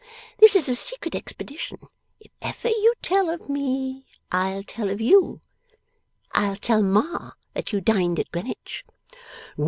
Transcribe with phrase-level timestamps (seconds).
[0.39, 1.77] This is a secret expedition.
[2.19, 5.41] If ever you tell of me, I'll tell of you.
[6.31, 8.83] I'll tell Ma that you dined at Greenwich.